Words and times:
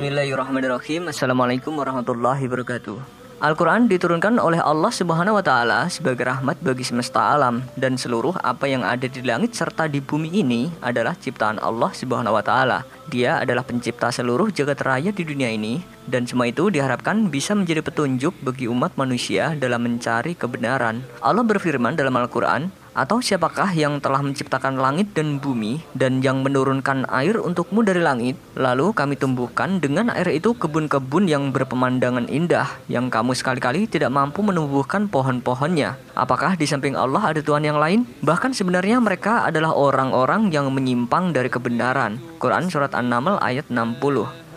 Bismillahirrahmanirrahim 0.00 1.12
Assalamualaikum 1.12 1.76
warahmatullahi 1.76 2.48
wabarakatuh 2.48 2.96
Al-Quran 3.44 3.84
diturunkan 3.84 4.40
oleh 4.40 4.56
Allah 4.56 4.88
Subhanahu 4.88 5.36
wa 5.36 5.44
Ta'ala 5.44 5.92
sebagai 5.92 6.24
rahmat 6.24 6.56
bagi 6.64 6.88
semesta 6.88 7.36
alam, 7.36 7.60
dan 7.76 8.00
seluruh 8.00 8.32
apa 8.40 8.64
yang 8.64 8.80
ada 8.80 9.04
di 9.04 9.20
langit 9.20 9.52
serta 9.52 9.92
di 9.92 10.00
bumi 10.00 10.40
ini 10.40 10.72
adalah 10.80 11.12
ciptaan 11.20 11.60
Allah 11.60 11.92
Subhanahu 11.92 12.32
wa 12.32 12.40
Ta'ala. 12.40 12.88
Dia 13.12 13.44
adalah 13.44 13.60
pencipta 13.60 14.08
seluruh 14.08 14.48
jagat 14.48 14.80
raya 14.80 15.12
di 15.12 15.20
dunia 15.20 15.52
ini, 15.52 15.84
dan 16.08 16.24
semua 16.24 16.48
itu 16.48 16.72
diharapkan 16.72 17.28
bisa 17.28 17.52
menjadi 17.52 17.84
petunjuk 17.84 18.32
bagi 18.40 18.72
umat 18.72 18.96
manusia 18.96 19.52
dalam 19.52 19.84
mencari 19.84 20.32
kebenaran. 20.32 21.04
Allah 21.20 21.44
berfirman 21.44 21.92
dalam 21.92 22.16
Al-Quran, 22.16 22.72
atau 22.92 23.22
siapakah 23.22 23.70
yang 23.72 24.02
telah 24.02 24.20
menciptakan 24.20 24.78
langit 24.78 25.14
dan 25.14 25.38
bumi 25.38 25.82
dan 25.94 26.20
yang 26.20 26.42
menurunkan 26.42 27.06
air 27.10 27.38
untukmu 27.38 27.86
dari 27.86 28.02
langit? 28.02 28.34
Lalu 28.58 28.92
kami 28.92 29.14
tumbuhkan 29.14 29.78
dengan 29.78 30.10
air 30.10 30.28
itu 30.30 30.54
kebun-kebun 30.58 31.30
yang 31.30 31.54
berpemandangan 31.54 32.26
indah 32.26 32.66
yang 32.90 33.08
kamu 33.08 33.32
sekali-kali 33.36 33.86
tidak 33.86 34.10
mampu 34.10 34.42
menumbuhkan 34.42 35.06
pohon-pohonnya. 35.06 35.96
Apakah 36.18 36.58
di 36.58 36.66
samping 36.68 36.98
Allah 36.98 37.32
ada 37.32 37.40
Tuhan 37.40 37.64
yang 37.64 37.78
lain? 37.78 38.04
Bahkan 38.20 38.52
sebenarnya 38.52 38.98
mereka 38.98 39.46
adalah 39.46 39.72
orang-orang 39.72 40.50
yang 40.50 40.68
menyimpang 40.74 41.32
dari 41.32 41.48
kebenaran. 41.48 42.18
Quran 42.42 42.68
Surat 42.68 42.92
An-Naml 42.92 43.38
ayat 43.40 43.70
60 43.70 44.49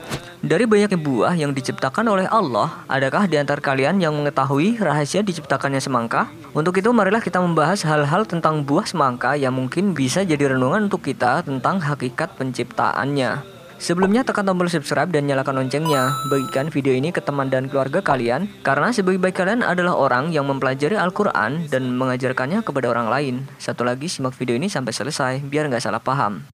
dari 0.44 0.68
banyaknya 0.68 1.00
buah 1.00 1.34
yang 1.40 1.56
diciptakan 1.56 2.04
oleh 2.04 2.28
Allah, 2.28 2.84
adakah 2.92 3.32
di 3.32 3.40
antara 3.40 3.64
kalian 3.64 4.04
yang 4.04 4.12
mengetahui 4.12 4.76
rahasia 4.76 5.24
diciptakannya 5.24 5.80
semangka? 5.80 6.28
Untuk 6.52 6.76
itu 6.76 6.92
marilah 6.92 7.24
kita 7.24 7.40
membahas 7.40 7.80
hal-hal 7.88 8.28
tentang 8.28 8.68
buah 8.68 8.84
semangka 8.84 9.40
yang 9.40 9.56
mungkin 9.56 9.96
bisa 9.96 10.28
jadi 10.28 10.52
renungan 10.52 10.92
untuk 10.92 11.00
kita 11.00 11.48
tentang 11.48 11.80
hakikat 11.80 12.36
penciptaannya. 12.36 13.56
Sebelumnya 13.80 14.24
tekan 14.24 14.48
tombol 14.48 14.68
subscribe 14.68 15.12
dan 15.12 15.28
nyalakan 15.28 15.64
loncengnya. 15.64 16.12
Bagikan 16.32 16.72
video 16.72 16.96
ini 16.96 17.12
ke 17.12 17.20
teman 17.20 17.52
dan 17.52 17.68
keluarga 17.68 18.00
kalian 18.00 18.48
karena 18.64 18.92
sebagai 18.96 19.20
baik 19.20 19.40
kalian 19.40 19.60
adalah 19.64 19.96
orang 19.96 20.32
yang 20.32 20.48
mempelajari 20.48 20.96
Al-Quran 20.96 21.68
dan 21.68 21.92
mengajarkannya 21.96 22.64
kepada 22.64 22.92
orang 22.92 23.08
lain. 23.12 23.36
Satu 23.60 23.84
lagi 23.84 24.08
simak 24.08 24.36
video 24.40 24.56
ini 24.56 24.72
sampai 24.72 24.92
selesai 24.96 25.34
biar 25.44 25.68
nggak 25.68 25.84
salah 25.84 26.00
paham. 26.00 26.48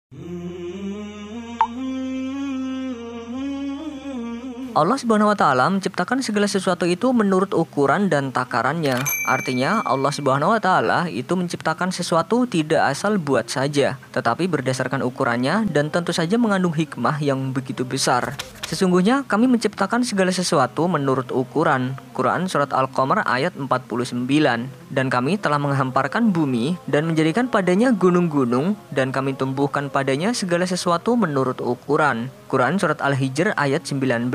Allah 4.80 4.96
Subhanahu 4.96 5.28
wa 5.28 5.36
taala 5.36 5.68
menciptakan 5.68 6.24
segala 6.24 6.48
sesuatu 6.48 6.88
itu 6.88 7.12
menurut 7.12 7.52
ukuran 7.52 8.08
dan 8.08 8.32
takarannya. 8.32 8.96
Artinya 9.28 9.84
Allah 9.84 10.08
Subhanahu 10.08 10.56
wa 10.56 10.62
taala 10.64 11.12
itu 11.12 11.36
menciptakan 11.36 11.92
sesuatu 11.92 12.48
tidak 12.48 12.88
asal 12.88 13.20
buat 13.20 13.52
saja, 13.52 14.00
tetapi 14.16 14.48
berdasarkan 14.48 15.04
ukurannya 15.04 15.68
dan 15.68 15.92
tentu 15.92 16.16
saja 16.16 16.40
mengandung 16.40 16.72
hikmah 16.72 17.20
yang 17.20 17.52
begitu 17.52 17.84
besar. 17.84 18.40
Sesungguhnya 18.72 19.28
kami 19.28 19.52
menciptakan 19.52 20.08
segala 20.08 20.32
sesuatu 20.32 20.88
menurut 20.88 21.28
ukuran. 21.36 22.00
Quran 22.16 22.48
surat 22.48 22.72
Al-Qamar 22.72 23.28
ayat 23.28 23.60
49. 23.60 24.16
Dan 24.96 25.12
kami 25.12 25.36
telah 25.36 25.60
menghamparkan 25.60 26.32
bumi 26.32 26.80
dan 26.88 27.04
menjadikan 27.04 27.52
padanya 27.52 27.92
gunung-gunung 27.92 28.80
dan 28.96 29.12
kami 29.12 29.36
tumbuhkan 29.36 29.92
padanya 29.92 30.32
segala 30.32 30.64
sesuatu 30.64 31.20
menurut 31.20 31.60
ukuran. 31.60 32.32
Quran 32.50 32.82
surat 32.82 32.98
Al-Hijr 32.98 33.54
ayat 33.54 33.86
19. 33.86 34.34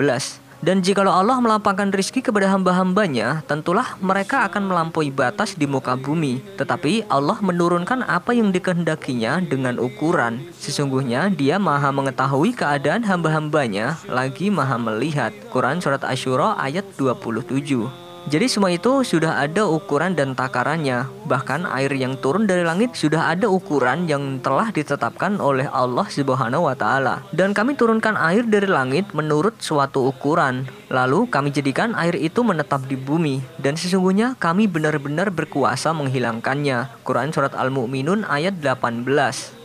Dan 0.64 0.80
jikalau 0.80 1.12
Allah 1.12 1.36
melapangkan 1.44 1.92
rizki 1.92 2.24
kepada 2.24 2.48
hamba-hambanya, 2.48 3.44
tentulah 3.44 4.00
mereka 4.00 4.48
akan 4.48 4.70
melampaui 4.70 5.12
batas 5.12 5.52
di 5.58 5.68
muka 5.68 5.92
bumi. 5.92 6.40
Tetapi 6.56 7.10
Allah 7.12 7.36
menurunkan 7.42 8.00
apa 8.06 8.32
yang 8.32 8.48
dikehendakinya 8.48 9.44
dengan 9.44 9.76
ukuran. 9.76 10.40
Sesungguhnya 10.56 11.28
dia 11.28 11.60
maha 11.60 11.92
mengetahui 11.92 12.56
keadaan 12.56 13.04
hamba-hambanya, 13.04 14.00
lagi 14.08 14.48
maha 14.48 14.80
melihat. 14.80 15.36
Quran 15.52 15.84
Surat 15.84 16.00
Ashura 16.00 16.56
ayat 16.56 16.86
27 16.96 18.03
jadi 18.24 18.48
semua 18.48 18.72
itu 18.72 19.04
sudah 19.04 19.36
ada 19.36 19.68
ukuran 19.68 20.16
dan 20.16 20.32
takarannya. 20.32 21.04
Bahkan 21.28 21.68
air 21.68 21.92
yang 21.92 22.16
turun 22.16 22.48
dari 22.48 22.64
langit 22.64 22.96
sudah 22.96 23.28
ada 23.28 23.52
ukuran 23.52 24.08
yang 24.08 24.40
telah 24.40 24.72
ditetapkan 24.72 25.36
oleh 25.44 25.68
Allah 25.68 26.08
Subhanahu 26.08 26.64
wa 26.64 26.72
taala. 26.72 27.20
Dan 27.36 27.52
kami 27.52 27.76
turunkan 27.76 28.16
air 28.16 28.48
dari 28.48 28.64
langit 28.64 29.12
menurut 29.12 29.60
suatu 29.60 30.08
ukuran. 30.08 30.64
Lalu 30.88 31.28
kami 31.28 31.52
jadikan 31.52 31.92
air 32.00 32.16
itu 32.16 32.40
menetap 32.40 32.88
di 32.88 32.96
bumi 32.96 33.44
dan 33.60 33.76
sesungguhnya 33.76 34.40
kami 34.40 34.72
benar-benar 34.72 35.28
berkuasa 35.28 35.92
menghilangkannya. 35.92 37.04
Quran 37.04 37.28
surat 37.28 37.52
Al-Mu'minun 37.52 38.24
ayat 38.24 38.56
18. 38.56 39.63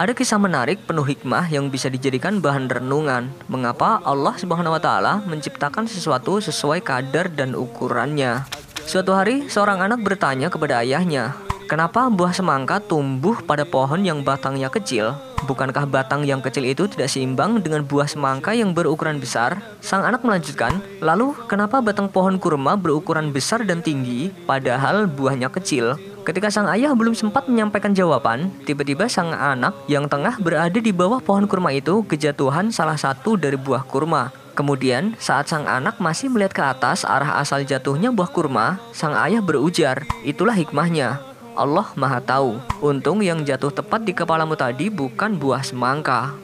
Ada 0.00 0.16
kisah 0.16 0.40
menarik 0.40 0.88
penuh 0.88 1.04
hikmah 1.04 1.52
yang 1.52 1.68
bisa 1.68 1.92
dijadikan 1.92 2.40
bahan 2.40 2.72
renungan. 2.72 3.28
Mengapa 3.52 4.00
Allah 4.00 4.32
Subhanahu 4.32 4.72
wa 4.72 4.80
taala 4.80 5.20
menciptakan 5.28 5.84
sesuatu 5.84 6.40
sesuai 6.40 6.80
kadar 6.80 7.28
dan 7.28 7.52
ukurannya? 7.52 8.48
Suatu 8.88 9.12
hari 9.12 9.52
seorang 9.52 9.84
anak 9.84 10.00
bertanya 10.00 10.48
kepada 10.48 10.80
ayahnya, 10.80 11.36
"Kenapa 11.68 12.08
buah 12.08 12.32
semangka 12.32 12.80
tumbuh 12.80 13.44
pada 13.44 13.68
pohon 13.68 14.00
yang 14.00 14.24
batangnya 14.24 14.72
kecil? 14.72 15.12
Bukankah 15.44 15.84
batang 15.84 16.24
yang 16.24 16.40
kecil 16.40 16.64
itu 16.64 16.88
tidak 16.88 17.12
seimbang 17.12 17.60
dengan 17.60 17.84
buah 17.84 18.08
semangka 18.08 18.56
yang 18.56 18.72
berukuran 18.72 19.20
besar?" 19.20 19.60
Sang 19.84 20.00
anak 20.00 20.24
melanjutkan, 20.24 20.80
"Lalu 21.04 21.36
kenapa 21.44 21.84
batang 21.84 22.08
pohon 22.08 22.40
kurma 22.40 22.72
berukuran 22.72 23.36
besar 23.36 23.68
dan 23.68 23.84
tinggi 23.84 24.32
padahal 24.48 25.12
buahnya 25.12 25.52
kecil?" 25.52 26.00
Ketika 26.20 26.52
sang 26.52 26.68
ayah 26.68 26.92
belum 26.92 27.16
sempat 27.16 27.48
menyampaikan 27.48 27.96
jawaban, 27.96 28.52
tiba-tiba 28.68 29.08
sang 29.08 29.32
anak 29.32 29.72
yang 29.88 30.04
tengah 30.04 30.36
berada 30.36 30.76
di 30.76 30.92
bawah 30.92 31.16
pohon 31.16 31.48
kurma 31.48 31.72
itu 31.72 32.04
kejatuhan 32.04 32.68
salah 32.68 33.00
satu 33.00 33.40
dari 33.40 33.56
buah 33.56 33.88
kurma. 33.88 34.28
Kemudian, 34.52 35.16
saat 35.16 35.48
sang 35.48 35.64
anak 35.64 35.96
masih 35.96 36.28
melihat 36.28 36.52
ke 36.52 36.60
atas 36.60 37.08
arah 37.08 37.40
asal 37.40 37.64
jatuhnya 37.64 38.12
buah 38.12 38.28
kurma, 38.28 38.76
sang 38.92 39.16
ayah 39.16 39.40
berujar, 39.40 40.04
"Itulah 40.20 40.52
hikmahnya. 40.52 41.24
Allah 41.56 41.88
Maha 41.96 42.20
Tahu. 42.20 42.60
Untung 42.84 43.24
yang 43.24 43.40
jatuh 43.40 43.72
tepat 43.72 44.04
di 44.04 44.12
kepalamu 44.12 44.60
tadi 44.60 44.92
bukan 44.92 45.40
buah 45.40 45.64
semangka." 45.64 46.36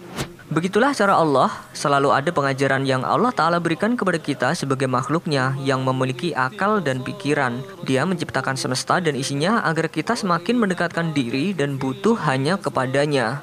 Begitulah 0.46 0.94
cara 0.94 1.18
Allah, 1.18 1.50
selalu 1.74 2.14
ada 2.14 2.30
pengajaran 2.30 2.86
yang 2.86 3.02
Allah 3.02 3.34
Ta'ala 3.34 3.58
berikan 3.58 3.98
kepada 3.98 4.14
kita 4.14 4.54
sebagai 4.54 4.86
makhluknya 4.86 5.58
yang 5.58 5.82
memiliki 5.82 6.30
akal 6.38 6.78
dan 6.78 7.02
pikiran. 7.02 7.58
Dia 7.82 8.06
menciptakan 8.06 8.54
semesta 8.54 9.02
dan 9.02 9.18
isinya 9.18 9.66
agar 9.66 9.90
kita 9.90 10.14
semakin 10.14 10.54
mendekatkan 10.54 11.10
diri 11.10 11.50
dan 11.50 11.74
butuh 11.74 12.14
hanya 12.30 12.54
kepadanya. 12.62 13.42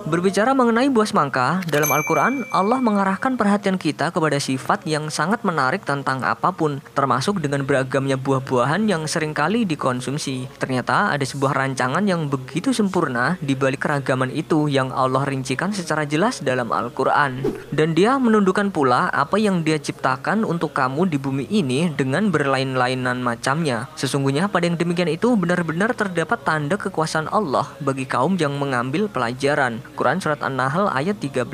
Berbicara 0.00 0.56
mengenai 0.56 0.88
buah 0.88 1.04
semangka, 1.04 1.60
dalam 1.68 1.92
Al-Quran, 1.92 2.48
Allah 2.48 2.80
mengarahkan 2.80 3.36
perhatian 3.36 3.76
kita 3.76 4.08
kepada 4.08 4.40
sifat 4.40 4.88
yang 4.88 5.12
sangat 5.12 5.44
menarik 5.44 5.84
tentang 5.84 6.24
apa 6.24 6.48
pun, 6.56 6.80
termasuk 6.96 7.36
dengan 7.44 7.68
beragamnya 7.68 8.16
buah-buahan 8.16 8.88
yang 8.88 9.04
sering 9.04 9.36
kali 9.36 9.68
dikonsumsi. 9.68 10.48
Ternyata 10.56 11.12
ada 11.12 11.20
sebuah 11.20 11.52
rancangan 11.52 12.00
yang 12.08 12.32
begitu 12.32 12.72
sempurna 12.72 13.36
di 13.44 13.52
balik 13.52 13.84
keragaman 13.84 14.32
itu 14.32 14.72
yang 14.72 14.88
Allah 14.88 15.20
rincikan 15.28 15.68
secara 15.68 16.08
jelas 16.08 16.40
dalam 16.40 16.72
Al-Quran. 16.72 17.44
Dan 17.68 17.92
dia 17.92 18.16
menundukkan 18.16 18.72
pula 18.72 19.12
apa 19.12 19.36
yang 19.36 19.60
dia 19.60 19.76
ciptakan 19.76 20.48
untuk 20.48 20.72
kamu 20.72 21.12
di 21.12 21.20
bumi 21.20 21.44
ini 21.52 21.92
dengan 21.92 22.32
berlain-lainan 22.32 23.20
macamnya. 23.20 23.92
Sesungguhnya 24.00 24.48
pada 24.48 24.64
yang 24.64 24.80
demikian 24.80 25.12
itu 25.12 25.36
benar-benar 25.36 25.92
terdapat 25.92 26.40
tanda 26.40 26.80
kekuasaan 26.80 27.28
Allah 27.28 27.68
bagi 27.84 28.08
kaum 28.08 28.40
yang 28.40 28.56
mengambil 28.56 29.04
pelajaran. 29.04 29.82
Quran 30.00 30.16
Surat 30.16 30.40
An-Nahl 30.40 30.88
ayat 30.88 31.20
13. 31.20 31.44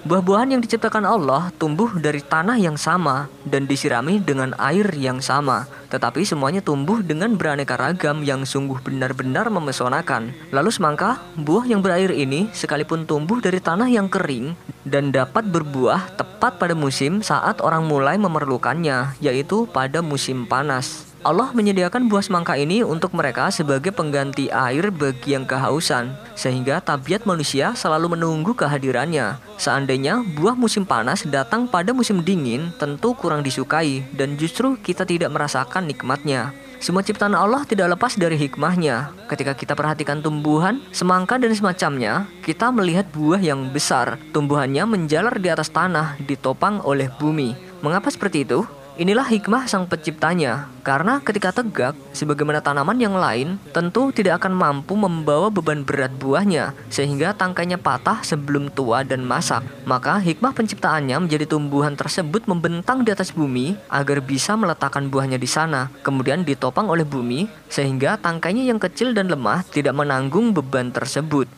Buah-buahan 0.00 0.58
yang 0.58 0.64
diciptakan 0.64 1.06
Allah 1.06 1.54
tumbuh 1.54 1.94
dari 1.94 2.18
tanah 2.18 2.58
yang 2.58 2.74
sama 2.74 3.30
dan 3.46 3.70
disirami 3.70 4.18
dengan 4.18 4.58
air 4.58 4.90
yang 4.98 5.22
sama. 5.22 5.70
Tetapi 5.86 6.26
semuanya 6.26 6.64
tumbuh 6.64 6.98
dengan 6.98 7.38
beraneka 7.38 7.78
ragam 7.78 8.26
yang 8.26 8.42
sungguh 8.42 8.82
benar-benar 8.82 9.52
memesonakan. 9.54 10.34
Lalu 10.50 10.70
semangka, 10.74 11.22
buah 11.38 11.68
yang 11.68 11.78
berair 11.78 12.10
ini 12.10 12.50
sekalipun 12.50 13.06
tumbuh 13.06 13.38
dari 13.38 13.62
tanah 13.62 13.86
yang 13.86 14.10
kering 14.10 14.58
dan 14.82 15.14
dapat 15.14 15.46
berbuah 15.46 16.18
tepat 16.18 16.58
pada 16.58 16.74
musim 16.74 17.22
saat 17.22 17.62
orang 17.62 17.86
mulai 17.86 18.18
memerlukannya, 18.18 19.14
yaitu 19.22 19.70
pada 19.70 20.02
musim 20.02 20.42
panas. 20.42 21.09
Allah 21.20 21.52
menyediakan 21.52 22.08
buah 22.08 22.24
semangka 22.24 22.56
ini 22.56 22.80
untuk 22.80 23.12
mereka 23.12 23.52
sebagai 23.52 23.92
pengganti 23.92 24.48
air 24.48 24.88
bagi 24.88 25.36
yang 25.36 25.44
kehausan, 25.44 26.16
sehingga 26.32 26.80
tabiat 26.80 27.28
manusia 27.28 27.76
selalu 27.76 28.16
menunggu 28.16 28.56
kehadirannya. 28.56 29.36
Seandainya 29.60 30.24
buah 30.24 30.56
musim 30.56 30.88
panas 30.88 31.28
datang 31.28 31.68
pada 31.68 31.92
musim 31.92 32.24
dingin, 32.24 32.72
tentu 32.80 33.12
kurang 33.12 33.44
disukai, 33.44 34.00
dan 34.16 34.40
justru 34.40 34.80
kita 34.80 35.04
tidak 35.04 35.28
merasakan 35.28 35.84
nikmatnya. 35.92 36.56
Semua 36.80 37.04
ciptaan 37.04 37.36
Allah 37.36 37.68
tidak 37.68 37.92
lepas 37.92 38.16
dari 38.16 38.40
hikmahnya. 38.40 39.12
Ketika 39.28 39.52
kita 39.52 39.76
perhatikan 39.76 40.24
tumbuhan, 40.24 40.80
semangka 40.96 41.36
dan 41.36 41.52
semacamnya, 41.52 42.24
kita 42.40 42.72
melihat 42.72 43.04
buah 43.12 43.36
yang 43.36 43.68
besar. 43.68 44.16
Tumbuhannya 44.32 44.88
menjalar 44.88 45.36
di 45.36 45.52
atas 45.52 45.68
tanah, 45.68 46.16
ditopang 46.24 46.80
oleh 46.80 47.12
bumi. 47.20 47.52
Mengapa 47.84 48.08
seperti 48.08 48.48
itu? 48.48 48.64
Inilah 49.00 49.24
hikmah 49.24 49.64
sang 49.64 49.88
penciptanya, 49.88 50.68
karena 50.84 51.24
ketika 51.24 51.56
tegak, 51.56 51.96
sebagaimana 52.12 52.60
tanaman 52.60 53.00
yang 53.00 53.16
lain, 53.16 53.56
tentu 53.72 54.12
tidak 54.12 54.44
akan 54.44 54.52
mampu 54.52 54.92
membawa 54.92 55.48
beban 55.48 55.80
berat 55.80 56.12
buahnya, 56.20 56.76
sehingga 56.92 57.32
tangkainya 57.32 57.80
patah 57.80 58.20
sebelum 58.20 58.68
tua 58.68 59.00
dan 59.00 59.24
masak. 59.24 59.64
Maka 59.88 60.20
hikmah 60.20 60.52
penciptaannya 60.52 61.16
menjadi 61.16 61.48
tumbuhan 61.48 61.96
tersebut 61.96 62.44
membentang 62.44 63.00
di 63.00 63.08
atas 63.08 63.32
bumi 63.32 63.72
agar 63.88 64.20
bisa 64.20 64.52
meletakkan 64.52 65.08
buahnya 65.08 65.40
di 65.40 65.48
sana, 65.48 65.88
kemudian 66.04 66.44
ditopang 66.44 66.92
oleh 66.92 67.08
bumi, 67.08 67.48
sehingga 67.72 68.20
tangkainya 68.20 68.68
yang 68.68 68.76
kecil 68.76 69.16
dan 69.16 69.32
lemah 69.32 69.64
tidak 69.72 69.96
menanggung 69.96 70.52
beban 70.52 70.92
tersebut. 70.92 71.48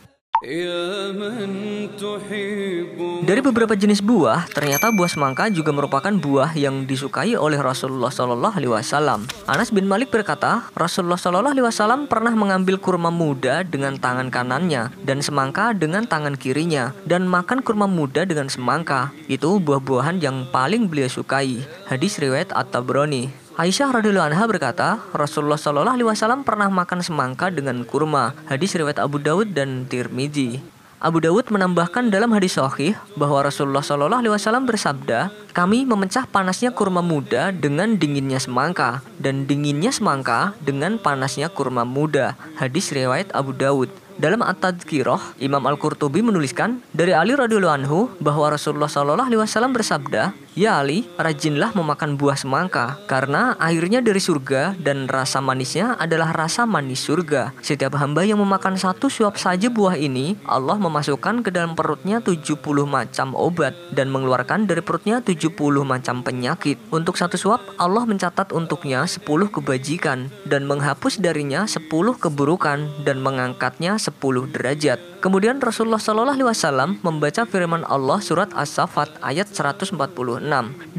Dari 3.23 3.39
beberapa 3.39 3.71
jenis 3.71 4.03
buah, 4.03 4.51
ternyata 4.51 4.91
buah 4.91 5.07
semangka 5.07 5.47
juga 5.47 5.71
merupakan 5.71 6.11
buah 6.11 6.59
yang 6.59 6.83
disukai 6.83 7.39
oleh 7.39 7.55
Rasulullah 7.55 8.11
Shallallahu 8.11 8.59
Alaihi 8.59 8.75
Wasallam. 8.75 9.23
Anas 9.47 9.71
bin 9.71 9.87
Malik 9.87 10.11
berkata, 10.11 10.67
Rasulullah 10.75 11.15
Shallallahu 11.15 11.55
Alaihi 11.55 11.63
Wasallam 11.63 12.11
pernah 12.11 12.35
mengambil 12.35 12.75
kurma 12.75 13.15
muda 13.15 13.63
dengan 13.63 13.95
tangan 13.95 14.27
kanannya 14.27 14.91
dan 15.07 15.23
semangka 15.23 15.71
dengan 15.71 16.03
tangan 16.03 16.35
kirinya 16.35 16.91
dan 17.07 17.23
makan 17.23 17.63
kurma 17.63 17.87
muda 17.87 18.27
dengan 18.27 18.51
semangka. 18.51 19.15
Itu 19.31 19.55
buah-buahan 19.63 20.19
yang 20.19 20.43
paling 20.51 20.91
beliau 20.91 21.07
sukai. 21.07 21.63
Hadis 21.87 22.19
riwayat 22.19 22.51
At-Tabrani. 22.51 23.31
Aisyah 23.55 24.03
radhiyallahu 24.03 24.35
anha 24.35 24.43
berkata, 24.51 24.99
Rasulullah 25.15 25.55
shallallahu 25.55 25.95
alaihi 25.95 26.09
wasallam 26.11 26.43
pernah 26.43 26.67
makan 26.67 26.99
semangka 26.99 27.47
dengan 27.47 27.87
kurma. 27.87 28.35
Hadis 28.51 28.75
riwayat 28.75 28.99
Abu 28.99 29.23
Dawud 29.23 29.55
dan 29.55 29.87
Tirmidzi. 29.87 30.82
Abu 31.03 31.19
Dawud 31.19 31.51
menambahkan 31.51 32.07
dalam 32.07 32.31
hadis 32.31 32.55
sahih 32.55 32.95
bahwa 33.19 33.43
Rasulullah 33.43 33.83
Shallallahu 33.83 34.23
Alaihi 34.23 34.31
Wasallam 34.39 34.63
bersabda, 34.63 35.35
kami 35.51 35.83
memecah 35.83 36.23
panasnya 36.23 36.71
kurma 36.71 37.03
muda 37.03 37.51
dengan 37.51 37.99
dinginnya 37.99 38.39
semangka 38.39 39.03
dan 39.19 39.43
dinginnya 39.43 39.91
semangka 39.91 40.55
dengan 40.63 40.95
panasnya 40.95 41.51
kurma 41.51 41.83
muda. 41.83 42.39
Hadis 42.55 42.87
riwayat 42.95 43.35
Abu 43.35 43.51
Dawud. 43.51 43.91
Dalam 44.15 44.45
At-Tadkirah, 44.47 45.43
Imam 45.43 45.59
Al-Qurtubi 45.67 46.23
menuliskan 46.23 46.79
dari 46.95 47.11
Ali 47.11 47.35
radhiyallahu 47.35 47.77
anhu 47.83 47.99
bahwa 48.23 48.55
Rasulullah 48.55 48.87
Shallallahu 48.87 49.27
alaihi 49.27 49.43
wasallam 49.43 49.75
bersabda, 49.75 50.31
"Ya 50.53 50.77
Ali, 50.77 51.09
rajinlah 51.17 51.73
memakan 51.73 52.13
buah 52.13 52.37
semangka 52.37 53.01
karena 53.09 53.57
airnya 53.57 54.05
dari 54.05 54.21
surga 54.21 54.77
dan 54.77 55.09
rasa 55.09 55.41
manisnya 55.41 55.97
adalah 55.97 56.29
rasa 56.29 56.69
manis 56.69 57.05
surga. 57.05 57.57
Setiap 57.61 57.97
hamba 57.97 58.21
yang 58.21 58.37
memakan 58.37 58.77
satu 58.77 59.09
suap 59.09 59.41
saja 59.41 59.69
buah 59.69 59.97
ini, 59.97 60.37
Allah 60.45 60.77
memasukkan 60.77 61.41
ke 61.41 61.49
dalam 61.49 61.73
perutnya 61.73 62.21
70 62.21 62.85
macam 62.85 63.33
obat 63.33 63.73
dan 63.93 64.13
mengeluarkan 64.13 64.69
dari 64.69 64.85
perutnya 64.85 65.21
70 65.21 65.81
macam 65.81 66.21
penyakit. 66.21 66.77
Untuk 66.93 67.17
satu 67.17 67.37
suap, 67.37 67.61
Allah 67.81 68.05
mencatat 68.05 68.53
untuknya 68.53 69.05
10 69.09 69.49
kebajikan 69.49 70.29
dan 70.45 70.69
menghapus 70.69 71.17
darinya 71.17 71.65
10 71.65 71.89
keburukan 72.17 72.85
dan 73.01 73.17
mengangkatnya 73.25 73.97
10 73.97 74.49
derajat. 74.53 75.12
Kemudian 75.23 75.63
Rasulullah 75.63 76.03
Shallallahu 76.03 76.35
Alaihi 76.35 76.49
Wasallam 76.51 76.99
membaca 76.99 77.47
firman 77.47 77.87
Allah 77.87 78.19
surat 78.19 78.51
As-Saffat 78.51 79.23
ayat 79.23 79.47
146 79.47 79.95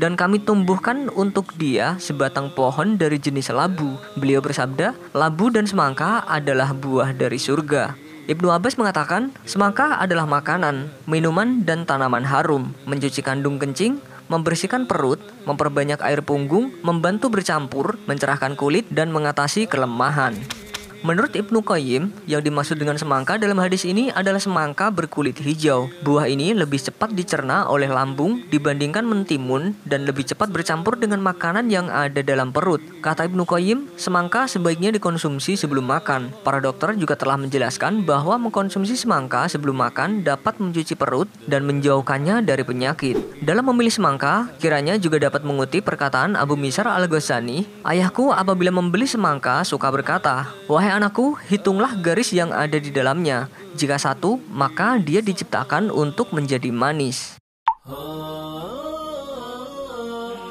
dan 0.01 0.13
kami 0.17 0.41
tumbuhkan 0.41 1.13
untuk 1.13 1.53
dia 1.61 2.01
sebatang 2.01 2.49
pohon 2.57 2.97
dari 2.97 3.21
jenis 3.21 3.53
labu. 3.53 4.01
Beliau 4.17 4.41
bersabda, 4.41 4.97
labu 5.13 5.53
dan 5.53 5.69
semangka 5.69 6.25
adalah 6.25 6.73
buah 6.73 7.13
dari 7.13 7.37
surga. 7.37 8.01
Ibnu 8.25 8.49
Abbas 8.49 8.81
mengatakan, 8.81 9.29
semangka 9.45 10.01
adalah 10.01 10.25
makanan, 10.25 10.89
minuman, 11.05 11.61
dan 11.61 11.85
tanaman 11.85 12.25
harum, 12.25 12.73
mencuci 12.89 13.21
kandung 13.21 13.61
kencing, 13.61 14.01
membersihkan 14.33 14.89
perut, 14.89 15.21
memperbanyak 15.45 16.01
air 16.01 16.25
punggung, 16.25 16.73
membantu 16.81 17.29
bercampur, 17.29 18.01
mencerahkan 18.09 18.57
kulit, 18.57 18.89
dan 18.89 19.13
mengatasi 19.13 19.69
kelemahan. 19.69 20.64
Menurut 21.05 21.37
Ibnu 21.37 21.61
Qayyim, 21.61 22.25
yang 22.25 22.41
dimaksud 22.41 22.81
dengan 22.81 22.97
semangka 22.97 23.37
dalam 23.37 23.61
hadis 23.61 23.85
ini 23.85 24.09
adalah 24.17 24.41
semangka 24.41 24.89
berkulit 24.89 25.37
hijau. 25.37 25.93
Buah 26.01 26.25
ini 26.25 26.57
lebih 26.57 26.81
cepat 26.81 27.13
dicerna 27.13 27.69
oleh 27.69 27.93
lambung 27.93 28.41
dibandingkan 28.49 29.05
mentimun 29.05 29.77
dan 29.85 30.09
lebih 30.09 30.25
cepat 30.25 30.49
bercampur 30.49 30.97
dengan 30.97 31.21
makanan 31.21 31.69
yang 31.69 31.93
ada 31.93 32.25
dalam 32.25 32.57
perut. 32.57 32.81
Kata 33.05 33.29
Ibnu 33.29 33.45
Qayyim, 33.45 34.01
semangka 34.01 34.49
sebaiknya 34.49 34.97
dikonsumsi 34.97 35.61
sebelum 35.61 35.85
makan. 35.85 36.33
Para 36.41 36.65
dokter 36.65 36.97
juga 36.97 37.21
telah 37.21 37.37
menjelaskan 37.37 38.09
bahwa 38.09 38.41
mengkonsumsi 38.41 38.97
semangka 38.97 39.45
sebelum 39.45 39.85
makan 39.85 40.25
dapat 40.25 40.57
mencuci 40.57 40.97
perut 40.97 41.29
dan 41.45 41.69
menjauhkannya 41.69 42.41
dari 42.49 42.65
penyakit. 42.65 43.45
Dalam 43.45 43.69
memilih 43.69 43.93
semangka, 43.93 44.49
kiranya 44.57 44.97
juga 44.97 45.21
dapat 45.21 45.45
mengutip 45.45 45.85
perkataan 45.85 46.33
Abu 46.33 46.57
Misar 46.57 46.89
Al-Ghazani, 46.89 47.85
"Ayahku 47.85 48.33
apabila 48.33 48.73
membeli 48.73 49.05
semangka 49.05 49.61
suka 49.69 49.93
berkata, 49.93 50.49
"Wahai 50.65 50.94
anakku, 50.97 51.37
hitunglah 51.51 51.99
garis 52.01 52.33
yang 52.33 52.55
ada 52.55 52.79
di 52.81 52.89
dalamnya. 52.89 53.53
Jika 53.75 53.99
satu, 54.01 54.41
maka 54.49 54.97
dia 55.03 55.21
diciptakan 55.21 55.91
untuk 55.91 56.31
menjadi 56.31 56.71
manis. 56.71 57.37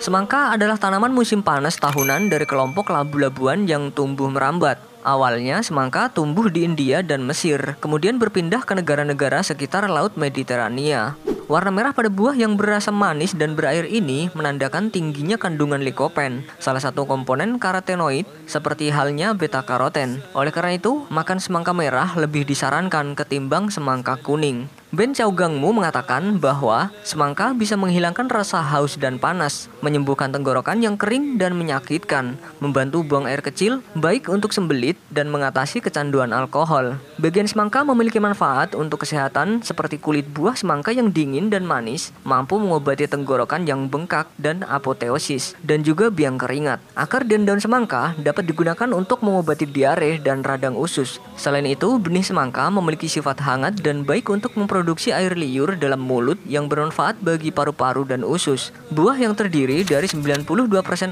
Semangka 0.04 0.52
adalah 0.52 0.76
tanaman 0.76 1.16
musim 1.16 1.40
panas 1.40 1.80
tahunan 1.80 2.28
dari 2.28 2.44
kelompok 2.44 2.92
labu-labuan 2.92 3.64
yang 3.64 3.88
tumbuh 3.90 4.28
merambat. 4.28 4.93
Awalnya 5.04 5.60
semangka 5.60 6.08
tumbuh 6.08 6.48
di 6.48 6.64
India 6.64 7.04
dan 7.04 7.28
Mesir, 7.28 7.76
kemudian 7.84 8.16
berpindah 8.24 8.64
ke 8.64 8.72
negara-negara 8.72 9.44
sekitar 9.44 9.84
Laut 9.92 10.16
Mediterania. 10.16 11.20
Warna 11.52 11.76
merah 11.76 11.92
pada 11.92 12.08
buah 12.08 12.40
yang 12.40 12.56
berasa 12.56 12.88
manis 12.88 13.36
dan 13.36 13.52
berair 13.52 13.84
ini 13.84 14.32
menandakan 14.32 14.88
tingginya 14.88 15.36
kandungan 15.36 15.84
likopen, 15.84 16.48
salah 16.56 16.80
satu 16.80 17.04
komponen 17.04 17.60
karotenoid 17.60 18.24
seperti 18.48 18.96
halnya 18.96 19.36
beta 19.36 19.60
karoten. 19.68 20.24
Oleh 20.32 20.56
karena 20.56 20.80
itu, 20.80 21.04
makan 21.12 21.44
semangka 21.44 21.76
merah 21.76 22.16
lebih 22.16 22.48
disarankan 22.48 23.12
ketimbang 23.20 23.68
semangka 23.68 24.16
kuning. 24.24 24.72
Ben 24.94 25.10
Chaugangmu 25.10 25.74
mengatakan 25.74 26.38
bahwa 26.38 26.94
semangka 27.02 27.50
bisa 27.58 27.74
menghilangkan 27.74 28.30
rasa 28.30 28.62
haus 28.62 28.94
dan 28.94 29.18
panas, 29.18 29.66
menyembuhkan 29.82 30.30
tenggorokan 30.30 30.86
yang 30.86 31.02
kering 31.02 31.42
dan 31.42 31.58
menyakitkan, 31.58 32.38
membantu 32.62 33.02
buang 33.02 33.26
air 33.26 33.42
kecil, 33.42 33.82
baik 33.98 34.30
untuk 34.30 34.54
sembelit 34.54 34.94
dan 35.10 35.34
mengatasi 35.34 35.82
kecanduan 35.82 36.30
alkohol. 36.30 37.02
Bagian 37.18 37.50
semangka 37.50 37.82
memiliki 37.82 38.22
manfaat 38.22 38.78
untuk 38.78 39.02
kesehatan 39.02 39.66
seperti 39.66 39.98
kulit 39.98 40.30
buah 40.30 40.54
semangka 40.54 40.94
yang 40.94 41.10
dingin 41.10 41.50
dan 41.50 41.66
manis, 41.66 42.14
mampu 42.22 42.62
mengobati 42.62 43.10
tenggorokan 43.10 43.66
yang 43.66 43.90
bengkak 43.90 44.30
dan 44.38 44.62
apoteosis, 44.62 45.58
dan 45.66 45.82
juga 45.82 46.14
biang 46.14 46.38
keringat. 46.38 46.78
Akar 46.94 47.26
dan 47.26 47.50
daun 47.50 47.58
semangka 47.58 48.14
dapat 48.22 48.46
digunakan 48.46 48.94
untuk 48.94 49.26
mengobati 49.26 49.66
diare 49.66 50.22
dan 50.22 50.46
radang 50.46 50.78
usus. 50.78 51.18
Selain 51.34 51.66
itu, 51.66 51.98
benih 51.98 52.22
semangka 52.22 52.70
memiliki 52.70 53.10
sifat 53.10 53.42
hangat 53.42 53.82
dan 53.82 54.06
baik 54.06 54.30
untuk 54.30 54.54
memproduksi 54.54 54.83
memproduksi 54.84 55.16
air 55.16 55.32
liur 55.40 55.80
dalam 55.80 56.04
mulut 56.04 56.36
yang 56.44 56.68
bermanfaat 56.68 57.16
bagi 57.24 57.56
paru-paru 57.56 58.04
dan 58.04 58.20
usus. 58.28 58.76
Buah 58.92 59.16
yang 59.16 59.32
terdiri 59.32 59.88
dari 59.88 60.12
92% 60.12 60.44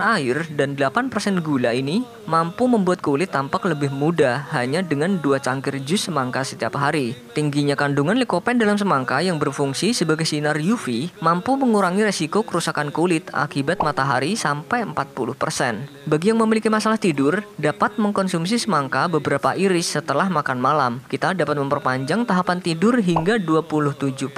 air 0.04 0.44
dan 0.60 0.76
8% 0.76 1.40
gula 1.40 1.72
ini 1.72 2.04
mampu 2.28 2.68
membuat 2.68 3.00
kulit 3.00 3.32
tampak 3.32 3.64
lebih 3.64 3.88
muda 3.88 4.44
hanya 4.52 4.84
dengan 4.84 5.16
dua 5.24 5.40
cangkir 5.40 5.80
jus 5.88 6.12
semangka 6.12 6.44
setiap 6.44 6.76
hari. 6.76 7.16
Tingginya 7.32 7.80
kandungan 7.80 8.20
likopen 8.20 8.60
dalam 8.60 8.76
semangka 8.76 9.24
yang 9.24 9.40
berfungsi 9.40 9.96
sebagai 9.96 10.28
sinar 10.28 10.60
UV 10.60 11.08
mampu 11.24 11.56
mengurangi 11.56 12.04
resiko 12.04 12.44
kerusakan 12.44 12.92
kulit 12.92 13.32
akibat 13.32 13.80
matahari 13.80 14.36
sampai 14.36 14.84
40%. 14.84 16.12
Bagi 16.12 16.36
yang 16.36 16.44
memiliki 16.44 16.68
masalah 16.68 17.00
tidur, 17.00 17.40
dapat 17.56 17.96
mengkonsumsi 17.96 18.60
semangka 18.60 19.08
beberapa 19.08 19.56
iris 19.56 19.96
setelah 19.96 20.28
makan 20.28 20.60
malam. 20.60 21.00
Kita 21.08 21.32
dapat 21.32 21.56
memperpanjang 21.56 22.28
tahapan 22.28 22.60
tidur 22.60 23.00
hingga 23.00 23.40
2 23.40 23.61
27%. 23.64 24.30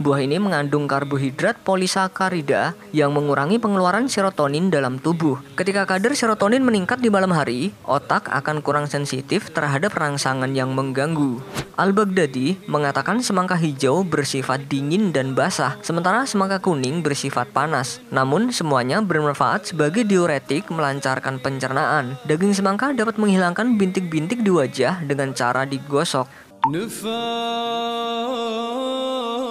Buah 0.00 0.20
ini 0.20 0.40
mengandung 0.40 0.88
karbohidrat 0.88 1.60
polisakarida 1.62 2.72
yang 2.90 3.12
mengurangi 3.12 3.60
pengeluaran 3.60 4.08
serotonin 4.08 4.72
dalam 4.72 4.96
tubuh. 4.98 5.40
Ketika 5.54 5.84
kadar 5.84 6.16
serotonin 6.16 6.64
meningkat 6.64 7.00
di 7.00 7.12
malam 7.12 7.32
hari, 7.32 7.70
otak 7.84 8.28
akan 8.32 8.64
kurang 8.64 8.86
sensitif 8.88 9.52
terhadap 9.52 9.94
rangsangan 9.94 10.50
yang 10.52 10.72
mengganggu. 10.72 11.38
Al-Baghdadi 11.74 12.70
mengatakan 12.70 13.18
semangka 13.18 13.58
hijau 13.58 14.06
bersifat 14.06 14.70
dingin 14.70 15.10
dan 15.10 15.34
basah, 15.34 15.74
sementara 15.82 16.22
semangka 16.22 16.62
kuning 16.62 17.02
bersifat 17.02 17.50
panas. 17.50 17.98
Namun, 18.14 18.54
semuanya 18.54 19.02
bermanfaat 19.02 19.74
sebagai 19.74 20.06
diuretik 20.06 20.70
melancarkan 20.70 21.42
pencernaan. 21.42 22.14
Daging 22.30 22.54
semangka 22.54 22.94
dapat 22.94 23.18
menghilangkan 23.18 23.74
bintik-bintik 23.74 24.46
di 24.46 24.54
wajah 24.54 25.02
dengan 25.02 25.34
cara 25.34 25.66
digosok. 25.66 26.30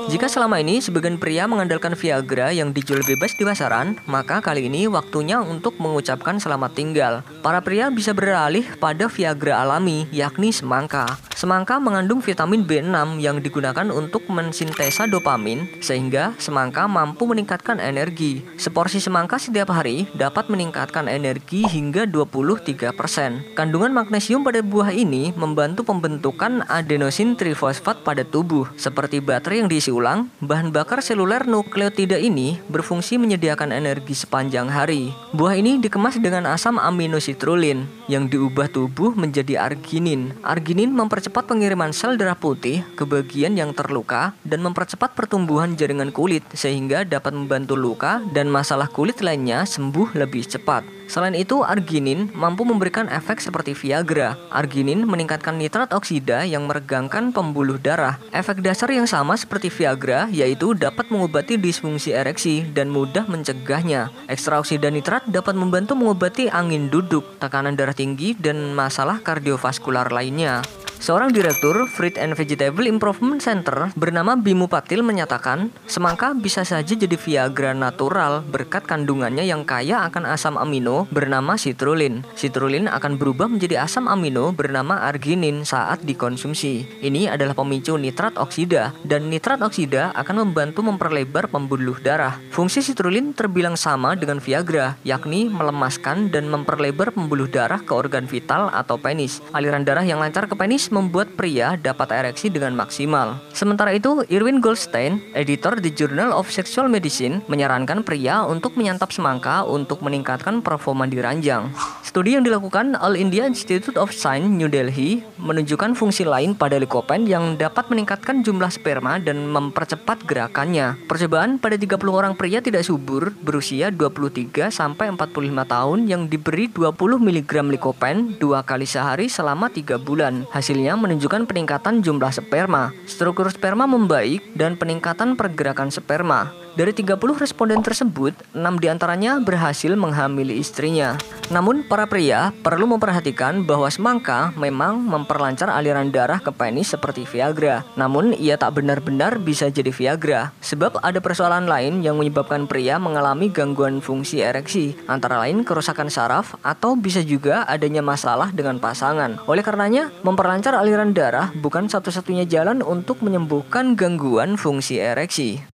Jika 0.10 0.26
selama 0.26 0.58
ini 0.58 0.82
sebagian 0.82 1.22
pria 1.22 1.46
mengandalkan 1.46 1.94
Viagra 1.94 2.50
yang 2.50 2.74
dijual 2.74 3.06
bebas 3.06 3.38
di 3.38 3.46
pasaran, 3.46 4.02
maka 4.10 4.42
kali 4.42 4.66
ini 4.66 4.90
waktunya 4.90 5.38
untuk 5.38 5.78
mengucapkan 5.78 6.42
selamat 6.42 6.74
tinggal. 6.74 7.22
Para 7.46 7.62
pria 7.62 7.94
bisa 7.94 8.18
beralih 8.18 8.66
pada 8.82 9.06
Viagra 9.06 9.62
alami, 9.62 10.10
yakni 10.10 10.50
semangka. 10.50 11.06
Semangka 11.44 11.76
mengandung 11.76 12.24
vitamin 12.24 12.64
B6 12.64 13.20
yang 13.20 13.44
digunakan 13.44 13.84
untuk 13.92 14.24
mensintesa 14.32 15.12
dopamin 15.12 15.68
sehingga 15.84 16.32
semangka 16.40 16.88
mampu 16.88 17.28
meningkatkan 17.28 17.84
energi. 17.84 18.48
Seporsi 18.56 19.04
semangka 19.04 19.36
setiap 19.36 19.76
hari 19.76 20.08
dapat 20.16 20.48
meningkatkan 20.48 21.12
energi 21.12 21.68
hingga 21.68 22.08
23%. 22.08 23.60
Kandungan 23.60 23.92
magnesium 23.92 24.48
pada 24.48 24.64
buah 24.64 24.96
ini 24.96 25.36
membantu 25.36 25.84
pembentukan 25.84 26.64
adenosin 26.72 27.36
trifosfat 27.36 28.08
pada 28.08 28.24
tubuh. 28.24 28.72
Seperti 28.80 29.20
baterai 29.20 29.60
yang 29.60 29.68
diisi 29.68 29.92
ulang, 29.92 30.32
bahan 30.40 30.72
bakar 30.72 31.04
seluler 31.04 31.44
nukleotida 31.44 32.24
ini 32.24 32.64
berfungsi 32.72 33.20
menyediakan 33.20 33.76
energi 33.76 34.16
sepanjang 34.16 34.72
hari. 34.72 35.12
Buah 35.36 35.60
ini 35.60 35.84
dikemas 35.84 36.24
dengan 36.24 36.48
asam 36.48 36.80
aminositrulin 36.80 37.84
yang 38.08 38.32
diubah 38.32 38.72
tubuh 38.72 39.12
menjadi 39.12 39.60
arginin. 39.60 40.32
Arginin 40.40 40.96
mempercepat 40.96 41.33
pengiriman 41.42 41.90
sel 41.90 42.14
darah 42.14 42.38
putih 42.38 42.86
ke 42.94 43.02
bagian 43.02 43.58
yang 43.58 43.74
terluka 43.74 44.38
dan 44.46 44.62
mempercepat 44.62 45.18
pertumbuhan 45.18 45.74
jaringan 45.74 46.14
kulit 46.14 46.46
sehingga 46.54 47.02
dapat 47.02 47.34
membantu 47.34 47.74
luka 47.74 48.22
dan 48.30 48.54
masalah 48.54 48.86
kulit 48.86 49.26
lainnya 49.26 49.66
sembuh 49.66 50.14
lebih 50.14 50.46
cepat. 50.46 50.86
Selain 51.10 51.36
itu, 51.38 51.62
arginin 51.62 52.32
mampu 52.34 52.66
memberikan 52.66 53.06
efek 53.12 53.38
seperti 53.38 53.78
Viagra. 53.78 54.34
Arginin 54.50 55.06
meningkatkan 55.06 55.58
nitrat 55.58 55.94
oksida 55.94 56.42
yang 56.42 56.66
meregangkan 56.66 57.30
pembuluh 57.30 57.78
darah. 57.78 58.18
Efek 58.34 58.66
dasar 58.66 58.90
yang 58.90 59.06
sama 59.06 59.38
seperti 59.38 59.70
Viagra 59.70 60.26
yaitu 60.34 60.74
dapat 60.74 61.10
mengobati 61.14 61.60
disfungsi 61.60 62.16
ereksi 62.16 62.66
dan 62.66 62.90
mudah 62.90 63.30
mencegahnya. 63.30 64.10
Ekstra 64.26 64.58
oksida 64.58 64.90
nitrat 64.90 65.26
dapat 65.30 65.54
membantu 65.54 65.94
mengobati 65.94 66.50
angin 66.50 66.90
duduk, 66.90 67.38
tekanan 67.38 67.78
darah 67.78 67.94
tinggi, 67.94 68.34
dan 68.34 68.74
masalah 68.74 69.22
kardiovaskular 69.22 70.10
lainnya. 70.10 70.66
Seorang 71.04 71.36
direktur 71.36 71.84
Fruit 71.92 72.16
and 72.16 72.32
Vegetable 72.32 72.88
Improvement 72.88 73.44
Center 73.44 73.92
bernama 73.92 74.40
Bimu 74.40 74.72
Patil 74.72 75.04
menyatakan, 75.04 75.68
semangka 75.84 76.32
bisa 76.32 76.64
saja 76.64 76.96
jadi 76.96 77.20
Viagra 77.20 77.76
natural 77.76 78.40
berkat 78.48 78.88
kandungannya 78.88 79.44
yang 79.44 79.68
kaya 79.68 80.08
akan 80.08 80.24
asam 80.32 80.56
amino 80.56 81.04
bernama 81.12 81.60
citrulline. 81.60 82.24
Citrulline 82.40 82.88
akan 82.88 83.20
berubah 83.20 83.52
menjadi 83.52 83.84
asam 83.84 84.08
amino 84.08 84.56
bernama 84.56 85.04
arginin 85.04 85.68
saat 85.68 86.08
dikonsumsi. 86.08 87.04
Ini 87.04 87.36
adalah 87.36 87.52
pemicu 87.52 88.00
nitrat 88.00 88.40
oksida 88.40 88.96
dan 89.04 89.28
nitrat 89.28 89.60
oksida 89.60 90.16
akan 90.16 90.48
membantu 90.48 90.88
memperlebar 90.88 91.52
pembuluh 91.52 92.00
darah. 92.00 92.40
Fungsi 92.56 92.80
citrulline 92.80 93.36
terbilang 93.36 93.76
sama 93.76 94.16
dengan 94.16 94.40
Viagra, 94.40 94.96
yakni 95.04 95.52
melemaskan 95.52 96.32
dan 96.32 96.48
memperlebar 96.48 97.12
pembuluh 97.12 97.52
darah 97.52 97.84
ke 97.84 97.92
organ 97.92 98.24
vital 98.24 98.72
atau 98.72 98.96
penis. 98.96 99.44
Aliran 99.52 99.84
darah 99.84 100.08
yang 100.08 100.24
lancar 100.24 100.48
ke 100.48 100.56
penis 100.56 100.93
membuat 100.94 101.34
pria 101.34 101.74
dapat 101.74 102.14
ereksi 102.14 102.54
dengan 102.54 102.78
maksimal. 102.78 103.42
Sementara 103.50 103.90
itu, 103.98 104.22
Irwin 104.30 104.62
Goldstein, 104.62 105.26
editor 105.34 105.82
di 105.82 105.90
Journal 105.90 106.30
of 106.30 106.54
Sexual 106.54 106.86
Medicine, 106.86 107.42
menyarankan 107.50 108.06
pria 108.06 108.46
untuk 108.46 108.78
menyantap 108.78 109.10
semangka 109.10 109.66
untuk 109.66 110.06
meningkatkan 110.06 110.62
performa 110.62 111.10
di 111.10 111.18
ranjang. 111.18 111.74
Studi 112.04 112.38
yang 112.38 112.46
dilakukan 112.46 112.94
All 113.00 113.18
India 113.18 113.50
Institute 113.50 113.98
of 113.98 114.14
Science 114.14 114.46
New 114.46 114.70
Delhi 114.70 115.26
menunjukkan 115.42 115.98
fungsi 115.98 116.28
lain 116.28 116.54
pada 116.54 116.78
likopen 116.78 117.26
yang 117.26 117.56
dapat 117.56 117.90
meningkatkan 117.90 118.44
jumlah 118.44 118.70
sperma 118.70 119.18
dan 119.18 119.50
mempercepat 119.50 120.22
gerakannya. 120.28 121.00
Percobaan 121.08 121.58
pada 121.58 121.80
30 121.80 121.98
orang 122.12 122.36
pria 122.36 122.60
tidak 122.60 122.84
subur 122.84 123.32
berusia 123.42 123.88
23 123.88 124.70
sampai 124.70 125.16
45 125.16 125.64
tahun 125.66 126.00
yang 126.06 126.28
diberi 126.28 126.68
20 126.68 126.94
mg 127.18 127.52
likopen 127.80 128.36
dua 128.36 128.62
kali 128.68 128.84
sehari 128.84 129.32
selama 129.32 129.72
3 129.72 129.96
bulan. 130.04 130.44
Hasilnya 130.52 130.83
hasilnya 130.84 131.00
menunjukkan 131.00 131.48
peningkatan 131.48 132.04
jumlah 132.04 132.28
sperma, 132.28 132.92
struktur 133.08 133.48
sperma 133.48 133.88
membaik, 133.88 134.44
dan 134.52 134.76
peningkatan 134.76 135.40
pergerakan 135.40 135.88
sperma. 135.88 136.52
Dari 136.74 136.90
30 136.90 137.38
responden 137.38 137.86
tersebut, 137.86 138.34
6 138.58 138.82
di 138.82 138.90
antaranya 138.90 139.38
berhasil 139.38 139.94
menghamili 139.94 140.58
istrinya. 140.58 141.22
Namun, 141.54 141.86
para 141.86 142.10
pria 142.10 142.50
perlu 142.66 142.90
memperhatikan 142.90 143.62
bahwa 143.62 143.86
semangka 143.94 144.50
memang 144.58 144.98
memperlancar 144.98 145.70
aliran 145.70 146.10
darah 146.10 146.42
ke 146.42 146.50
penis 146.50 146.90
seperti 146.90 147.30
Viagra. 147.30 147.86
Namun, 147.94 148.34
ia 148.34 148.58
tak 148.58 148.82
benar-benar 148.82 149.38
bisa 149.38 149.70
jadi 149.70 149.94
Viagra, 149.94 150.50
sebab 150.66 150.98
ada 151.06 151.22
persoalan 151.22 151.70
lain 151.70 152.02
yang 152.02 152.18
menyebabkan 152.18 152.66
pria 152.66 152.98
mengalami 152.98 153.54
gangguan 153.54 154.02
fungsi 154.02 154.42
ereksi, 154.42 154.98
antara 155.06 155.46
lain 155.46 155.62
kerusakan 155.62 156.10
saraf 156.10 156.58
atau 156.66 156.98
bisa 156.98 157.22
juga 157.22 157.70
adanya 157.70 158.02
masalah 158.02 158.50
dengan 158.50 158.82
pasangan. 158.82 159.38
Oleh 159.46 159.62
karenanya, 159.62 160.10
memperlancar 160.26 160.73
aliran 160.74 161.14
darah 161.14 161.54
bukan 161.58 161.86
satu-satunya 161.86 162.50
jalan 162.50 162.82
untuk 162.82 163.22
menyembuhkan 163.22 163.94
gangguan 163.94 164.58
fungsi 164.58 164.98
ereksi. 164.98 165.74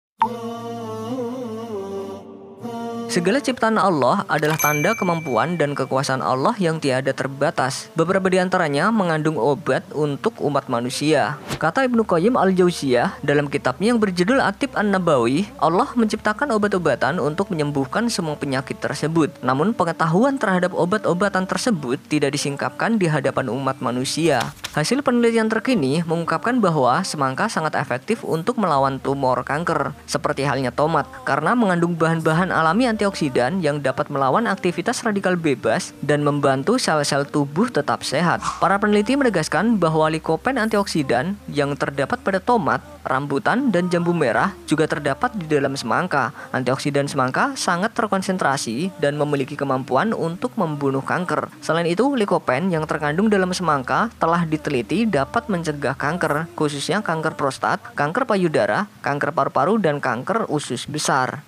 Segala 3.15 3.39
ciptaan 3.39 3.79
Allah 3.79 4.27
adalah 4.27 4.59
tanda 4.59 4.91
kemampuan 4.99 5.55
dan 5.55 5.79
kekuasaan 5.79 6.19
Allah 6.19 6.51
yang 6.59 6.83
tiada 6.83 7.15
terbatas. 7.15 7.87
Beberapa 7.95 8.27
di 8.27 8.43
antaranya 8.43 8.91
mengandung 8.91 9.39
obat 9.39 9.87
untuk 9.95 10.35
umat 10.43 10.67
manusia. 10.67 11.39
Kata 11.63 11.87
Ibnu 11.87 12.03
Qayyim 12.03 12.35
al-Jauziyah 12.35 13.23
dalam 13.23 13.47
kitabnya 13.47 13.95
yang 13.95 14.03
berjudul 14.03 14.43
Atib 14.43 14.75
An-Nabawi, 14.75 15.47
Allah 15.63 15.95
menciptakan 15.95 16.51
obat-obatan 16.59 17.23
untuk 17.23 17.55
menyembuhkan 17.55 18.11
semua 18.11 18.35
penyakit 18.35 18.83
tersebut. 18.83 19.31
Namun 19.47 19.79
pengetahuan 19.79 20.35
terhadap 20.35 20.75
obat-obatan 20.75 21.47
tersebut 21.47 22.03
tidak 22.11 22.35
disingkapkan 22.35 22.99
di 22.99 23.07
hadapan 23.07 23.47
umat 23.55 23.79
manusia. 23.79 24.43
Hasil 24.75 25.07
penelitian 25.07 25.47
terkini 25.47 26.03
mengungkapkan 26.03 26.59
bahwa 26.59 26.99
semangka 27.07 27.47
sangat 27.47 27.79
efektif 27.79 28.27
untuk 28.27 28.59
melawan 28.59 28.99
tumor 28.99 29.47
kanker, 29.47 29.95
seperti 30.03 30.43
halnya 30.43 30.75
tomat, 30.75 31.07
karena 31.23 31.55
mengandung 31.55 31.95
bahan-bahan 31.95 32.51
alami 32.51 32.91
antioksidan 32.91 33.63
yang 33.63 33.79
dapat 33.79 34.11
melawan 34.11 34.51
aktivitas 34.51 35.07
radikal 35.07 35.39
bebas 35.39 35.95
dan 36.03 36.27
membantu 36.27 36.75
sel-sel 36.75 37.23
tubuh 37.23 37.71
tetap 37.71 38.03
sehat. 38.03 38.43
Para 38.59 38.75
peneliti 38.83 39.15
menegaskan 39.15 39.79
bahwa 39.79 40.11
likopen 40.11 40.59
antioksidan 40.59 41.39
yang 41.47 41.79
terdapat 41.79 42.19
pada 42.27 42.43
tomat, 42.43 42.83
rambutan, 43.07 43.71
dan 43.71 43.87
jambu 43.87 44.11
merah 44.11 44.59
juga 44.67 44.91
terdapat 44.91 45.39
di 45.39 45.47
dalam 45.47 45.79
semangka. 45.79 46.35
Antioksidan 46.51 47.07
semangka 47.07 47.55
sangat 47.55 47.95
terkonsentrasi 47.95 48.91
dan 48.99 49.15
memiliki 49.23 49.55
kemampuan 49.55 50.11
untuk 50.11 50.51
membunuh 50.59 51.07
kanker. 51.07 51.47
Selain 51.63 51.87
itu, 51.87 52.19
likopen 52.19 52.75
yang 52.75 52.83
terkandung 52.91 53.31
dalam 53.31 53.55
semangka 53.55 54.11
telah 54.19 54.43
di 54.43 54.64
diteliti 54.65 55.05
dapat 55.05 55.53
mencegah 55.53 55.93
kanker, 55.93 56.49
khususnya 56.57 57.05
kanker 57.05 57.37
prostat, 57.37 57.85
kanker 57.93 58.25
payudara, 58.25 58.89
kanker 59.05 59.37
paru-paru, 59.37 59.77
dan 59.77 60.01
kanker 60.01 60.49
usus 60.49 60.89
besar. 60.89 61.45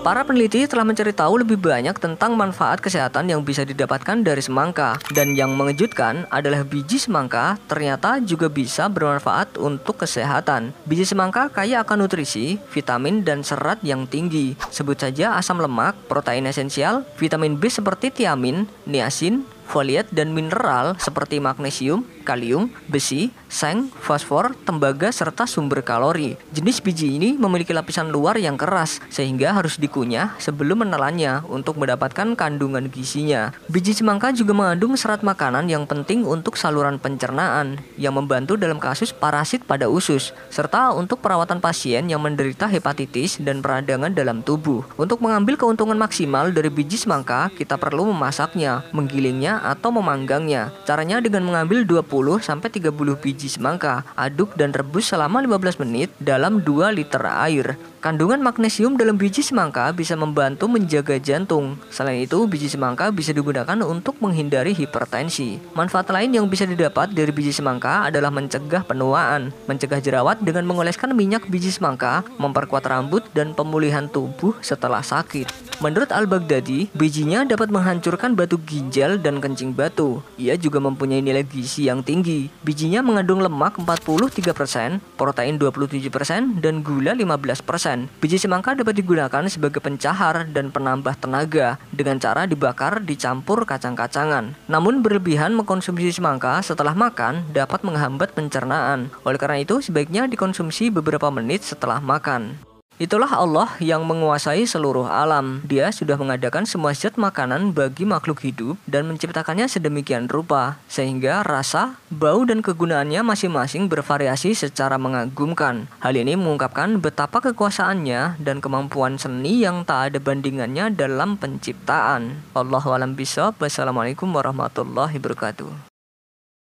Para 0.00 0.24
peneliti 0.24 0.64
telah 0.64 0.80
mencari 0.80 1.12
tahu 1.12 1.44
lebih 1.44 1.60
banyak 1.60 1.92
tentang 2.00 2.32
manfaat 2.32 2.80
kesehatan 2.80 3.28
yang 3.28 3.44
bisa 3.44 3.68
didapatkan 3.68 4.24
dari 4.24 4.40
semangka. 4.40 4.96
Dan 5.12 5.36
yang 5.36 5.52
mengejutkan 5.52 6.24
adalah 6.32 6.64
biji 6.64 6.96
semangka 6.96 7.60
ternyata 7.68 8.16
juga 8.24 8.48
bisa 8.48 8.88
bermanfaat 8.88 9.60
untuk 9.60 10.00
kesehatan. 10.00 10.72
Biji 10.88 11.04
semangka 11.04 11.52
kaya 11.52 11.84
akan 11.84 12.08
nutrisi, 12.08 12.56
vitamin, 12.72 13.20
dan 13.20 13.44
serat 13.44 13.84
yang 13.84 14.08
tinggi. 14.08 14.56
Sebut 14.72 14.96
saja 14.96 15.36
asam 15.36 15.60
lemak, 15.60 15.92
protein 16.08 16.48
esensial, 16.48 17.04
vitamin 17.20 17.60
B 17.60 17.68
seperti 17.68 18.08
tiamin, 18.08 18.64
niacin, 18.88 19.44
foliat 19.70 20.10
dan 20.10 20.34
mineral 20.34 20.98
seperti 20.98 21.38
magnesium, 21.38 22.02
kalium, 22.26 22.74
besi, 22.90 23.30
seng, 23.46 23.86
fosfor, 24.02 24.58
tembaga, 24.66 25.14
serta 25.14 25.46
sumber 25.46 25.86
kalori. 25.86 26.34
Jenis 26.50 26.82
biji 26.82 27.14
ini 27.14 27.38
memiliki 27.38 27.70
lapisan 27.70 28.10
luar 28.10 28.34
yang 28.42 28.58
keras, 28.58 28.98
sehingga 29.14 29.54
harus 29.54 29.78
dikunyah 29.78 30.34
sebelum 30.42 30.82
menelannya 30.82 31.46
untuk 31.46 31.78
mendapatkan 31.78 32.34
kandungan 32.34 32.90
gizinya. 32.90 33.54
Biji 33.70 33.94
semangka 33.94 34.34
juga 34.34 34.50
mengandung 34.50 34.98
serat 34.98 35.22
makanan 35.22 35.70
yang 35.70 35.86
penting 35.86 36.26
untuk 36.26 36.58
saluran 36.58 36.98
pencernaan, 36.98 37.78
yang 37.94 38.18
membantu 38.18 38.58
dalam 38.58 38.82
kasus 38.82 39.14
parasit 39.14 39.62
pada 39.62 39.86
usus, 39.86 40.34
serta 40.50 40.90
untuk 40.90 41.22
perawatan 41.22 41.62
pasien 41.62 42.10
yang 42.10 42.18
menderita 42.18 42.66
hepatitis 42.66 43.38
dan 43.38 43.62
peradangan 43.62 44.10
dalam 44.10 44.42
tubuh. 44.42 44.82
Untuk 44.98 45.22
mengambil 45.22 45.54
keuntungan 45.54 45.94
maksimal 45.94 46.50
dari 46.50 46.72
biji 46.72 46.98
semangka, 46.98 47.52
kita 47.54 47.78
perlu 47.78 48.10
memasaknya, 48.10 48.82
menggilingnya, 48.90 49.59
atau 49.60 49.92
memanggangnya. 49.92 50.72
Caranya 50.88 51.20
dengan 51.20 51.44
mengambil 51.44 51.84
20 51.84 52.40
sampai 52.40 52.72
30 52.72 53.20
biji 53.20 53.46
semangka, 53.52 54.02
aduk 54.16 54.56
dan 54.56 54.72
rebus 54.72 55.12
selama 55.12 55.44
15 55.44 55.84
menit 55.84 56.08
dalam 56.18 56.64
2 56.64 56.96
liter 56.96 57.22
air. 57.22 57.76
Kandungan 58.00 58.40
magnesium 58.40 58.96
dalam 58.96 59.20
biji 59.20 59.44
semangka 59.44 59.92
bisa 59.92 60.16
membantu 60.16 60.64
menjaga 60.72 61.20
jantung. 61.20 61.76
Selain 61.92 62.24
itu, 62.24 62.48
biji 62.48 62.72
semangka 62.72 63.12
bisa 63.12 63.36
digunakan 63.36 63.76
untuk 63.84 64.16
menghindari 64.24 64.72
hipertensi. 64.72 65.60
Manfaat 65.76 66.08
lain 66.08 66.32
yang 66.32 66.48
bisa 66.48 66.64
didapat 66.64 67.12
dari 67.12 67.28
biji 67.28 67.52
semangka 67.52 68.08
adalah 68.08 68.32
mencegah 68.32 68.88
penuaan, 68.88 69.52
mencegah 69.68 70.00
jerawat 70.00 70.40
dengan 70.40 70.64
mengoleskan 70.64 71.12
minyak 71.12 71.44
biji 71.52 71.68
semangka, 71.68 72.24
memperkuat 72.40 72.88
rambut 72.88 73.20
dan 73.36 73.52
pemulihan 73.52 74.08
tubuh 74.08 74.56
setelah 74.64 75.04
sakit. 75.04 75.69
Menurut 75.80 76.12
Al-Baghdadi, 76.12 76.92
bijinya 76.92 77.40
dapat 77.48 77.72
menghancurkan 77.72 78.36
batu 78.36 78.60
ginjal 78.68 79.16
dan 79.16 79.40
kencing 79.40 79.72
batu. 79.72 80.20
Ia 80.36 80.52
juga 80.60 80.76
mempunyai 80.76 81.24
nilai 81.24 81.40
gizi 81.40 81.88
yang 81.88 82.04
tinggi. 82.04 82.52
Bijinya 82.60 83.00
mengandung 83.00 83.40
lemak 83.40 83.80
43%, 83.80 85.00
protein 85.16 85.56
27%, 85.56 86.60
dan 86.60 86.84
gula 86.84 87.16
15%. 87.16 88.12
Biji 88.20 88.36
semangka 88.36 88.76
dapat 88.76 88.92
digunakan 88.92 89.40
sebagai 89.48 89.80
pencahar 89.80 90.52
dan 90.52 90.68
penambah 90.68 91.16
tenaga 91.16 91.80
dengan 91.88 92.20
cara 92.20 92.44
dibakar 92.44 93.00
dicampur 93.00 93.64
kacang-kacangan. 93.64 94.52
Namun 94.68 95.00
berlebihan 95.00 95.56
mengkonsumsi 95.56 96.12
semangka 96.12 96.60
setelah 96.60 96.92
makan 96.92 97.56
dapat 97.56 97.80
menghambat 97.88 98.36
pencernaan. 98.36 99.08
Oleh 99.24 99.40
karena 99.40 99.64
itu, 99.64 99.80
sebaiknya 99.80 100.28
dikonsumsi 100.28 100.92
beberapa 100.92 101.32
menit 101.32 101.64
setelah 101.64 102.04
makan. 102.04 102.68
Itulah 103.00 103.32
Allah 103.32 103.80
yang 103.80 104.04
menguasai 104.04 104.68
seluruh 104.68 105.08
alam. 105.08 105.64
Dia 105.64 105.88
sudah 105.88 106.20
mengadakan 106.20 106.68
semua 106.68 106.92
zat 106.92 107.16
makanan 107.16 107.72
bagi 107.72 108.04
makhluk 108.04 108.44
hidup 108.44 108.76
dan 108.84 109.08
menciptakannya 109.08 109.72
sedemikian 109.72 110.28
rupa, 110.28 110.76
sehingga 110.84 111.40
rasa, 111.40 111.96
bau, 112.12 112.44
dan 112.44 112.60
kegunaannya 112.60 113.24
masing-masing 113.24 113.88
bervariasi 113.88 114.52
secara 114.52 115.00
mengagumkan. 115.00 115.88
Hal 116.04 116.12
ini 116.12 116.36
mengungkapkan 116.36 117.00
betapa 117.00 117.40
kekuasaannya 117.40 118.36
dan 118.36 118.60
kemampuan 118.60 119.16
seni 119.16 119.64
yang 119.64 119.88
tak 119.88 120.12
ada 120.12 120.18
bandingannya 120.20 120.92
dalam 120.92 121.40
penciptaan. 121.40 122.44
Allah 122.52 122.84
walam 122.84 123.16
bisawab. 123.16 123.56
Wassalamualaikum 123.64 124.28
warahmatullahi 124.28 125.16
wabarakatuh. 125.16 125.89